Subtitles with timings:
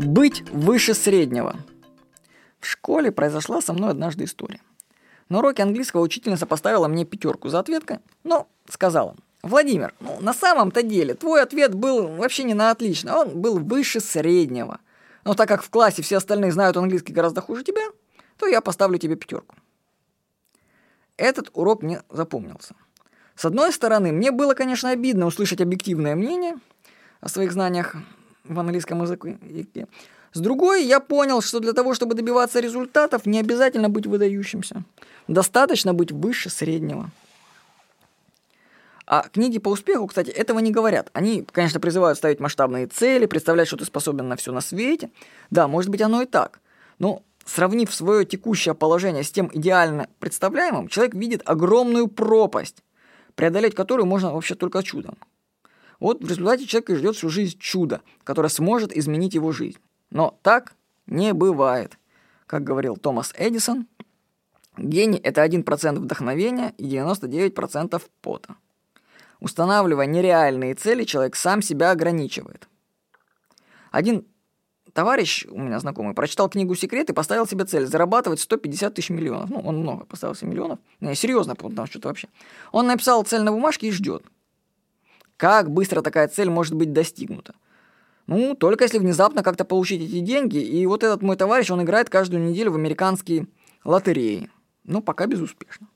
[0.00, 1.56] Быть выше среднего.
[2.58, 4.62] В школе произошла со мной однажды история.
[5.28, 10.82] На уроке английского учительница поставила мне пятерку за ответкой, но сказала, Владимир, ну, на самом-то
[10.82, 14.80] деле твой ответ был вообще не на отлично, он был выше среднего.
[15.24, 17.84] Но так как в классе все остальные знают английский гораздо хуже тебя,
[18.38, 19.54] то я поставлю тебе пятерку.
[21.18, 22.74] Этот урок мне запомнился.
[23.34, 26.54] С одной стороны, мне было, конечно, обидно услышать объективное мнение
[27.20, 27.96] о своих знаниях
[28.44, 29.86] в английском языке.
[30.32, 34.84] С другой, я понял, что для того, чтобы добиваться результатов, не обязательно быть выдающимся.
[35.26, 37.10] Достаточно быть выше среднего.
[39.06, 41.10] А книги по успеху, кстати, этого не говорят.
[41.14, 45.10] Они, конечно, призывают ставить масштабные цели, представлять, что ты способен на все на свете.
[45.50, 46.60] Да, может быть, оно и так.
[47.00, 52.84] Но сравнив свое текущее положение с тем идеально представляемым, человек видит огромную пропасть,
[53.34, 55.18] преодолеть которую можно вообще только чудом.
[56.00, 59.78] Вот в результате человека ждет всю жизнь чудо, которое сможет изменить его жизнь.
[60.10, 60.74] Но так
[61.06, 61.98] не бывает.
[62.46, 63.86] Как говорил Томас Эдисон,
[64.76, 68.56] гений– это 1% вдохновения и 99% пота.
[69.38, 72.68] Устанавливая нереальные цели, человек сам себя ограничивает.
[73.90, 74.26] Один
[74.92, 79.50] товарищ у меня знакомый прочитал книгу «Секрет» и поставил себе цель зарабатывать 150 тысяч миллионов.
[79.50, 80.78] Ну, он много поставил себе миллионов.
[81.00, 82.28] Не, серьезно, потому что вообще.
[82.72, 84.24] Он написал цель на бумажке и ждет.
[85.40, 87.54] Как быстро такая цель может быть достигнута?
[88.26, 90.58] Ну, только если внезапно как-то получить эти деньги.
[90.58, 93.46] И вот этот мой товарищ, он играет каждую неделю в американские
[93.82, 94.50] лотереи.
[94.84, 95.86] Но пока безуспешно.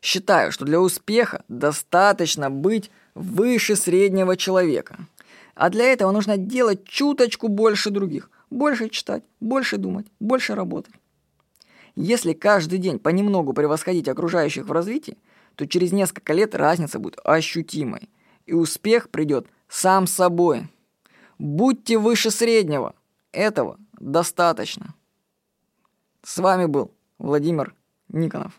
[0.00, 4.96] Считаю, что для успеха достаточно быть выше среднего человека.
[5.56, 8.30] А для этого нужно делать чуточку больше других.
[8.48, 10.94] Больше читать, больше думать, больше работать.
[12.00, 15.18] Если каждый день понемногу превосходить окружающих в развитии,
[15.56, 18.08] то через несколько лет разница будет ощутимой.
[18.46, 20.68] И успех придет сам собой.
[21.40, 22.94] Будьте выше среднего.
[23.32, 24.94] Этого достаточно.
[26.22, 27.74] С вами был Владимир
[28.08, 28.52] Никонов.